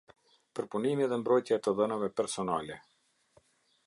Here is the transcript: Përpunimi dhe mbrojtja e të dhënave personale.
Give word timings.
Përpunimi 0.59 1.09
dhe 1.11 1.19
mbrojtja 1.23 1.59
e 1.61 1.63
të 1.67 1.73
dhënave 1.81 2.09
personale. 2.21 2.79